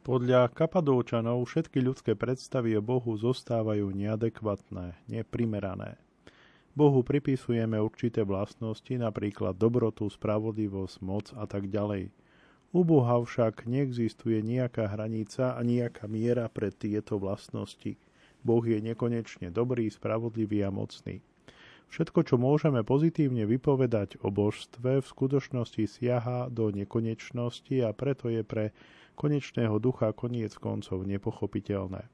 [0.00, 6.00] Podľa kapadóčanov všetky ľudské predstavy o Bohu zostávajú neadekvatné, neprimerané.
[6.72, 12.08] Bohu pripisujeme určité vlastnosti, napríklad dobrotu, spravodlivosť, moc a tak ďalej.
[12.70, 17.98] U Boha však neexistuje nejaká hranica a nejaká miera pre tieto vlastnosti.
[18.46, 21.18] Boh je nekonečne dobrý, spravodlivý a mocný.
[21.90, 28.46] Všetko, čo môžeme pozitívne vypovedať o božstve, v skutočnosti siaha do nekonečnosti a preto je
[28.46, 28.70] pre
[29.18, 32.06] konečného ducha koniec koncov nepochopiteľné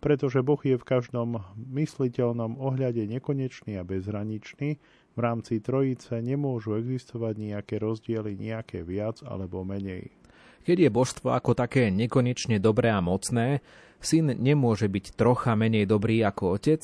[0.00, 1.44] pretože Boh je v každom
[1.76, 4.80] mysliteľnom ohľade nekonečný a bezhraničný,
[5.14, 10.12] v rámci trojice nemôžu existovať nejaké rozdiely, nejaké viac alebo menej.
[10.60, 13.64] Keď je božstvo ako také nekonečne dobré a mocné,
[13.98, 16.82] syn nemôže byť trocha menej dobrý ako otec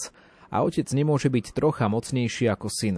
[0.48, 2.96] a otec nemôže byť trocha mocnejší ako syn.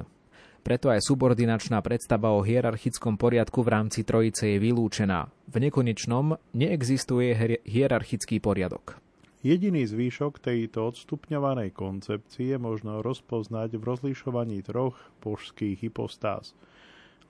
[0.63, 5.31] Preto aj subordinačná predstava o hierarchickom poriadku v rámci trojice je vylúčená.
[5.49, 9.08] V nekonečnom neexistuje hierarchický poriadok.
[9.39, 16.59] Jediný zvýšok tejto odstupňovanej koncepcie možno rozpoznať v rozlišovaní troch božských hypostáz.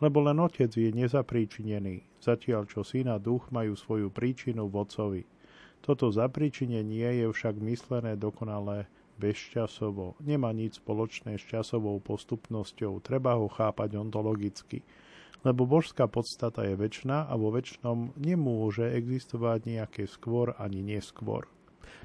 [0.01, 5.23] Lebo len otec je nezapríčinený, zatiaľ čo syn a duch majú svoju príčinu v otcovi.
[5.85, 8.89] Toto zapríčinenie je však myslené dokonale
[9.21, 10.17] bezčasovo.
[10.25, 14.81] Nemá nič spoločné s časovou postupnosťou, treba ho chápať ontologicky.
[15.45, 21.45] Lebo božská podstata je väčšná a vo väčšnom nemôže existovať nejaké skôr ani neskôr.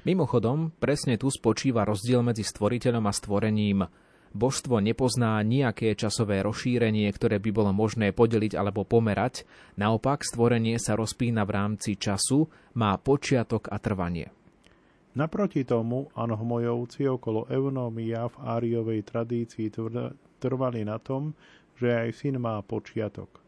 [0.04, 3.88] Mimochodom, presne tu spočíva rozdiel medzi stvoriteľom a stvorením.
[4.34, 10.98] Božstvo nepozná nejaké časové rozšírenie, ktoré by bolo možné podeliť alebo pomerať, naopak stvorenie sa
[10.98, 14.28] rozpína v rámci času, má počiatok a trvanie.
[15.14, 19.70] Naproti tomu anohmojovci okolo eunomia v áriovej tradícii
[20.42, 21.32] trvali na tom,
[21.78, 23.40] že aj syn má počiatok.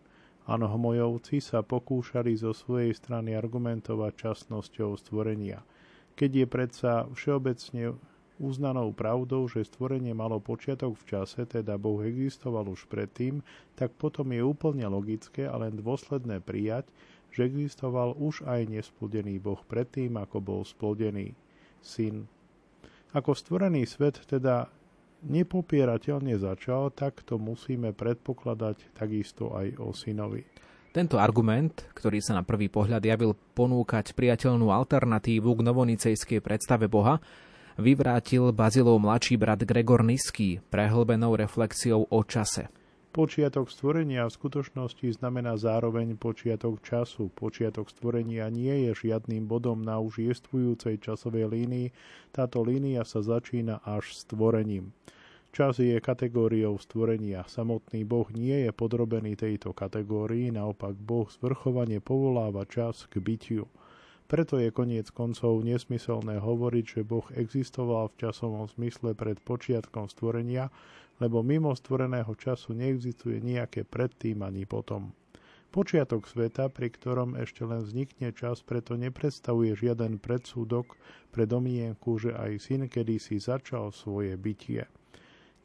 [0.47, 5.61] Anohmojovci sa pokúšali zo svojej strany argumentovať časnosťou stvorenia–
[6.17, 7.95] keď je predsa všeobecne
[8.37, 13.41] uznanou pravdou, že stvorenie malo počiatok v čase, teda Boh existoval už predtým,
[13.77, 16.89] tak potom je úplne logické a len dôsledné prijať,
[17.33, 21.37] že existoval už aj nesplodený Boh predtým, ako bol splodený
[21.81, 22.29] syn.
[23.17, 24.69] Ako stvorený svet teda
[25.25, 30.45] nepopierateľne začal, tak to musíme predpokladať takisto aj o synovi.
[30.97, 37.21] Tento argument, ktorý sa na prvý pohľad javil ponúkať priateľnú alternatívu k novonicejskej predstave Boha,
[37.77, 42.73] vyvrátil Bazilov mladší brat Gregor Nisky prehlbenou reflexiou o čase.
[43.13, 47.29] Počiatok stvorenia v skutočnosti znamená zároveň počiatok času.
[47.29, 51.93] Počiatok stvorenia nie je žiadnym bodom na už jestvujúcej časovej línii.
[52.33, 54.97] Táto línia sa začína až stvorením.
[55.57, 57.49] Čas je kategóriou stvorenia.
[57.49, 63.65] Samotný Boh nie je podrobený tejto kategórii, naopak Boh zvrchovane povoláva čas k bytiu.
[64.29, 70.69] Preto je koniec koncov nesmyselné hovoriť, že Boh existoval v časovom zmysle pred počiatkom stvorenia,
[71.25, 75.17] lebo mimo stvoreného času neexistuje nejaké predtým ani potom.
[75.73, 81.01] Počiatok sveta, pri ktorom ešte len vznikne čas, preto nepredstavuje žiaden predsúdok
[81.33, 84.85] pre domienku, že aj syn kedysi začal svoje bytie.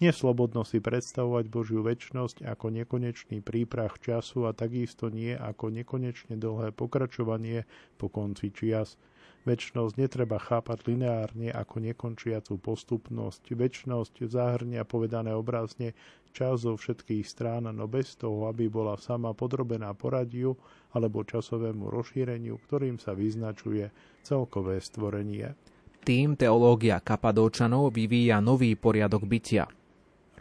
[0.02, 6.74] Neslobodno si predstavovať Božiu väčnosť ako nekonečný príprah času a takisto nie ako nekonečne dlhé
[6.74, 7.70] pokračovanie
[8.02, 8.98] po konci čias.
[9.46, 13.54] Väčnosť netreba chápať lineárne ako nekončiacu postupnosť.
[13.54, 15.94] Väčnosť zahrňa povedané obrazne
[16.34, 20.58] čas zo všetkých strán, no bez toho, aby bola sama podrobená poradiu
[20.98, 23.94] alebo časovému rozšíreniu, ktorým sa vyznačuje
[24.26, 25.54] celkové stvorenie.
[26.02, 29.70] Tým teológia kapadóčanov vyvíja nový poriadok bytia–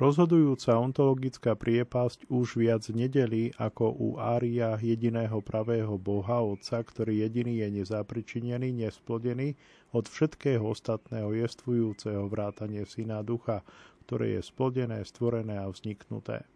[0.01, 7.61] Rozhodujúca ontologická priepasť už viac nedelí ako u Ária jediného pravého Boha Otca, ktorý jediný
[7.61, 9.61] je nezapričinený, nesplodený
[9.93, 13.61] od všetkého ostatného jestvujúceho vrátanie Syna Ducha,
[14.09, 16.49] ktoré je splodené, stvorené a vzniknuté.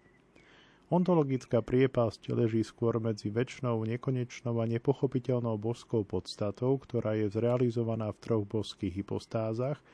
[0.88, 8.20] Ontologická priepasť leží skôr medzi väčšnou, nekonečnou a nepochopiteľnou božskou podstatou, ktorá je zrealizovaná v
[8.24, 9.84] troch božských hypostázach,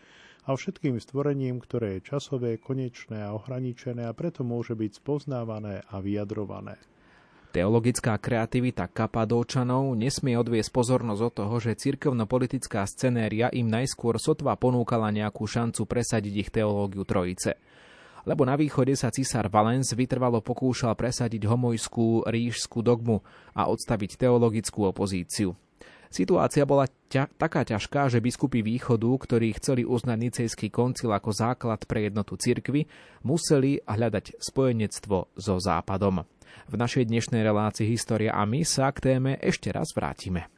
[0.47, 6.01] a všetkým stvorením, ktoré je časové, konečné a ohraničené a preto môže byť spoznávané a
[6.01, 6.81] vyjadrované.
[7.51, 15.11] Teologická kreativita kapadóčanov nesmie odviesť pozornosť od toho, že cirkevno-politická scenéria im najskôr sotva ponúkala
[15.11, 17.59] nejakú šancu presadiť ich teológiu trojice.
[18.23, 23.19] Lebo na východe sa cisár Valens vytrvalo pokúšal presadiť homojskú rížskú dogmu
[23.51, 25.51] a odstaviť teologickú opozíciu.
[26.11, 31.87] Situácia bola ťa, taká ťažká, že biskupy východu, ktorí chceli uznať Nicejský koncil ako základ
[31.87, 32.91] pre jednotu cirkvy,
[33.23, 36.27] museli hľadať spojenectvo so Západom.
[36.67, 40.51] V našej dnešnej relácii História a my sa k téme ešte raz vrátime.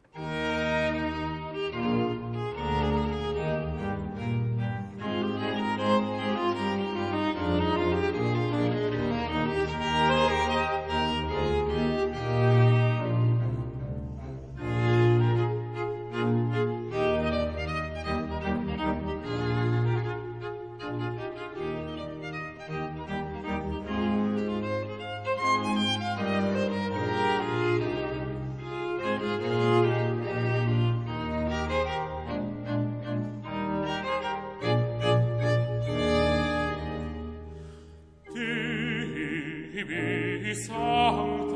[40.54, 41.51] sang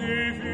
[0.00, 0.53] forgive you.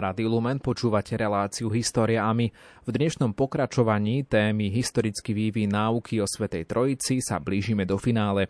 [0.00, 2.48] Rádiu Lumen počúvate reláciu História a my.
[2.88, 8.48] V dnešnom pokračovaní témy historický vývin náuky o Svetej Trojici sa blížime do finále.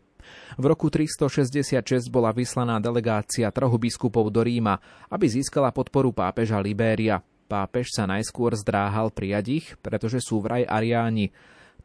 [0.55, 4.79] V roku 366 bola vyslaná delegácia troch biskupov do Ríma,
[5.11, 7.19] aby získala podporu pápeža Libéria.
[7.51, 11.35] Pápež sa najskôr zdráhal prijať ich, pretože sú vraj Ariáni.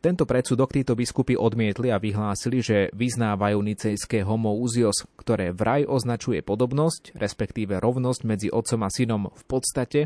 [0.02, 7.18] Tento predsudok títo biskupy odmietli a vyhlásili, že vyznávajú nicejské homoúzios, ktoré vraj označuje podobnosť,
[7.18, 10.02] respektíve rovnosť medzi otcom a synom v podstate,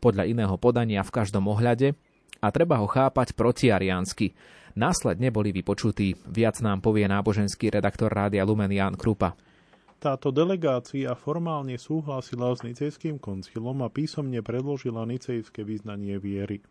[0.00, 1.94] podľa iného podania v každom ohľade,
[2.40, 4.32] a treba ho chápať protiariánsky.
[4.78, 6.16] Následne boli vypočutí.
[6.24, 9.36] Viac nám povie náboženský redaktor Rádia Lumen Jan Krupa.
[10.00, 16.64] Táto delegácia formálne súhlasila s Nicejským koncilom a písomne predložila nicejské vyznanie viery.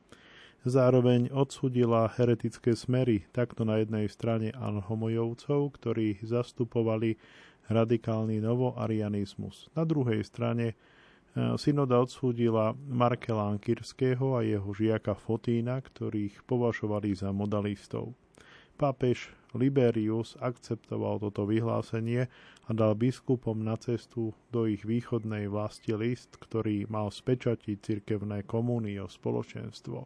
[0.68, 7.16] Zároveň odsudila heretické smery takto na jednej strane anhomojovcov, ktorí zastupovali
[7.72, 9.72] radikálny novoarianizmus.
[9.72, 10.76] Na druhej strane e,
[11.56, 18.12] synoda odsúdila Markela Ankirského a jeho žiaka Fotína, ktorých považovali za modalistov.
[18.76, 22.28] Pápež Liberius akceptoval toto vyhlásenie
[22.68, 28.44] a dal biskupom na cestu do ich východnej vlasti list, ktorý mal spečatiť cirkevné
[29.00, 30.04] o spoločenstvo.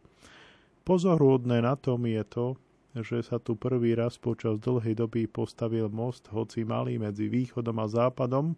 [0.84, 2.46] Pozorúhodné na tom je to,
[2.92, 7.88] že sa tu prvý raz počas dlhej doby postavil most, hoci malý medzi východom a
[7.88, 8.52] západom,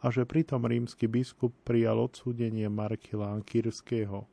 [0.00, 4.24] a že pritom rímsky biskup prijal odsúdenie Marky Lankirského.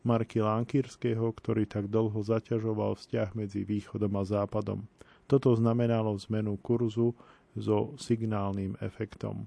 [0.00, 4.88] Marky Lankirského, ktorý tak dlho zaťažoval vzťah medzi východom a západom.
[5.28, 7.12] Toto znamenalo zmenu kurzu
[7.52, 9.44] so signálnym efektom.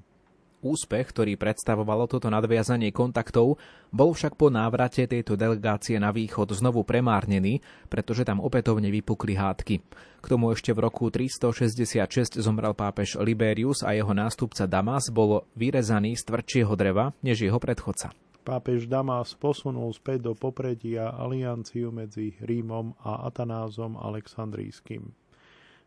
[0.65, 3.61] Úspech, ktorý predstavovalo toto nadviazanie kontaktov,
[3.93, 9.75] bol však po návrate tejto delegácie na východ znovu premárnený, pretože tam opätovne vypukli hádky.
[10.19, 16.17] K tomu ešte v roku 366 zomrel pápež Liberius a jeho nástupca Damas bol vyrezaný
[16.17, 18.09] z tvrdšieho dreva než jeho predchodca.
[18.41, 25.24] Pápež Damas posunul späť do popredia alianciu medzi Rímom a Atanázom Aleksandrijským.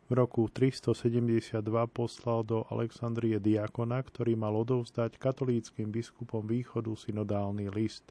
[0.08, 1.60] V roku 372
[1.92, 8.08] poslal do Alexandrie diakona, ktorý mal odovzdať katolíckým biskupom východu synodálny list.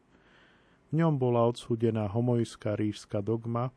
[0.94, 3.74] V ňom bola odsúdená homojská rížská dogma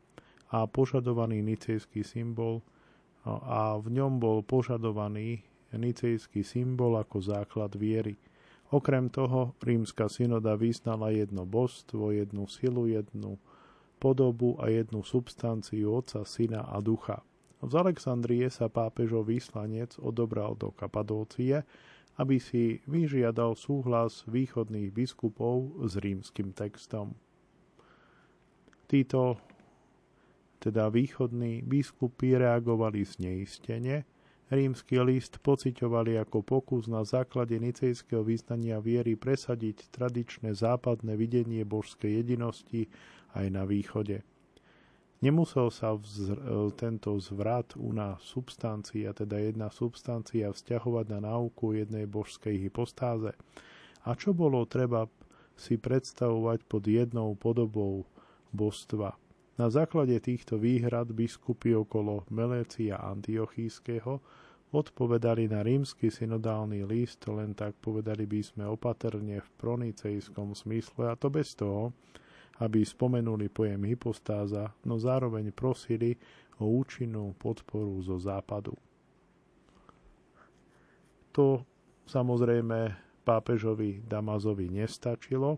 [0.53, 2.61] a požadovaný nicejský symbol
[3.25, 5.41] a v ňom bol požadovaný
[5.73, 8.21] nicejský symbol ako základ viery.
[8.69, 13.41] Okrem toho rímska synoda vyznala jedno božstvo, jednu silu, jednu
[13.97, 17.25] podobu a jednu substanciu Otca, Syna a Ducha.
[17.61, 21.61] Z Alexandrie sa pápežov vyslanec odobral do Kapadócie,
[22.17, 27.13] aby si vyžiadal súhlas východných biskupov s rímským textom.
[28.89, 29.39] Títo,
[30.59, 34.03] teda východní biskupy, reagovali zneistene,
[34.51, 42.19] rímsky list pociťovali ako pokus na základe nicejského význania viery presadiť tradičné západné videnie božskej
[42.25, 42.91] jedinosti
[43.31, 44.27] aj na východe.
[45.21, 51.77] Nemusel sa vzr- e, tento zvrat u nás substancia, teda jedna substancia, vzťahovať na náuku
[51.77, 53.37] jednej božskej hypostáze.
[54.01, 55.05] A čo bolo treba
[55.53, 58.09] si predstavovať pod jednou podobou
[58.49, 59.13] božstva?
[59.61, 64.17] Na základe týchto výhrad biskupy okolo Melécia Antiochískeho
[64.73, 71.15] odpovedali na rímsky synodálny list, len tak povedali by sme opatrne v pronicejskom smysle, a
[71.19, 71.93] to bez toho,
[72.61, 76.13] aby spomenuli pojem hypostáza, no zároveň prosili
[76.61, 78.77] o účinnú podporu zo západu.
[81.33, 81.65] To
[82.05, 82.93] samozrejme
[83.25, 85.57] pápežovi Damazovi nestačilo.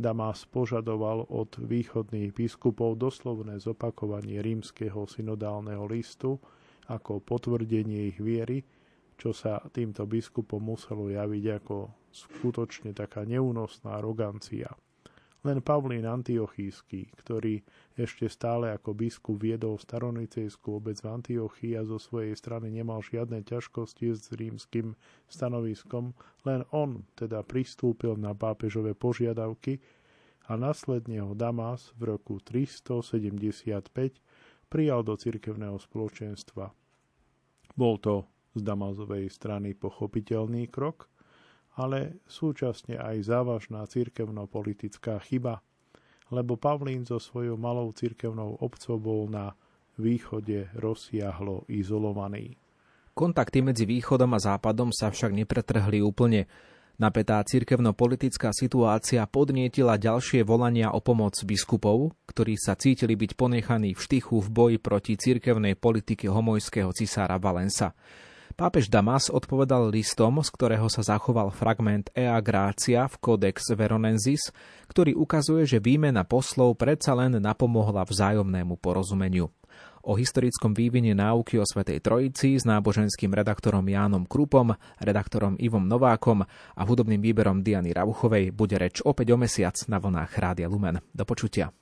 [0.00, 6.40] Damas požadoval od východných biskupov doslovné zopakovanie rímskeho synodálneho listu
[6.88, 8.64] ako potvrdenie ich viery,
[9.20, 11.76] čo sa týmto biskupom muselo javiť ako
[12.08, 14.72] skutočne taká neúnosná arogancia.
[15.40, 17.64] Len Pavlín Antiochísky, ktorý
[17.96, 23.40] ešte stále ako biskup viedol staronicejskú obec v Antiochii a zo svojej strany nemal žiadne
[23.40, 24.92] ťažkosti s rímským
[25.32, 26.12] stanoviskom,
[26.44, 29.80] len on teda pristúpil na pápežové požiadavky
[30.44, 33.88] a následne ho Damas v roku 375
[34.68, 36.68] prijal do cirkevného spoločenstva.
[37.80, 41.08] Bol to z Damazovej strany pochopiteľný krok,
[41.78, 45.62] ale súčasne aj závažná cirkevno-politická chyba,
[46.30, 49.54] lebo Pavlín so svojou malou cirkevnou obcov bol na
[49.98, 52.56] východe rozsiahlo izolovaný.
[53.12, 56.46] Kontakty medzi východom a západom sa však nepretrhli úplne.
[57.00, 64.00] Napätá cirkevno-politická situácia podnietila ďalšie volania o pomoc biskupov, ktorí sa cítili byť ponechaní v
[64.00, 67.96] štychu v boji proti cirkevnej politike homojského cisára Valensa.
[68.60, 74.52] Pápež Damas odpovedal listom, z ktorého sa zachoval fragment Ea Gracia v Codex Veronensis,
[74.84, 79.48] ktorý ukazuje, že výmena poslov predsa len napomohla vzájomnému porozumeniu.
[80.04, 86.44] O historickom vývine náuky o Svetej Trojici s náboženským redaktorom Jánom Krupom, redaktorom Ivom Novákom
[86.76, 91.00] a hudobným výberom Diany Rauchovej bude reč opäť o mesiac na vlnách Rádia Lumen.
[91.16, 91.72] Do počutia.